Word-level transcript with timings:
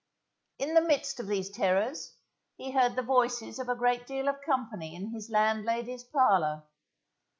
In 0.57 0.73
the 0.73 0.81
midst 0.81 1.19
of 1.19 1.27
these 1.27 1.51
terrors, 1.51 2.15
he 2.57 2.71
heard 2.71 2.95
the 2.95 3.03
voices 3.03 3.59
of 3.59 3.69
a 3.69 3.75
great 3.75 4.07
deal 4.07 4.27
of 4.27 4.41
company 4.41 4.95
in 4.95 5.11
his 5.13 5.29
landlady's 5.29 6.03
parlour. 6.05 6.63